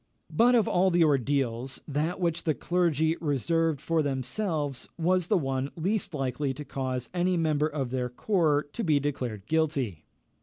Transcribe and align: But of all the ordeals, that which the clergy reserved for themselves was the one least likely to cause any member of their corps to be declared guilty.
But 0.31 0.55
of 0.55 0.67
all 0.67 0.89
the 0.89 1.03
ordeals, 1.03 1.79
that 1.87 2.19
which 2.19 2.41
the 2.41 2.55
clergy 2.55 3.17
reserved 3.21 3.79
for 3.79 4.01
themselves 4.01 4.89
was 4.97 5.27
the 5.27 5.37
one 5.37 5.69
least 5.75 6.15
likely 6.15 6.55
to 6.55 6.65
cause 6.65 7.07
any 7.13 7.37
member 7.37 7.67
of 7.67 7.91
their 7.91 8.09
corps 8.09 8.65
to 8.73 8.83
be 8.83 8.99
declared 8.99 9.45
guilty. 9.45 10.05